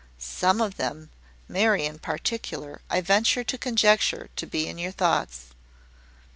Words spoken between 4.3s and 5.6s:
to be in your thoughts."